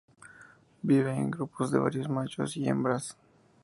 [0.81, 3.15] Vive en grupos de varios machos y hembras.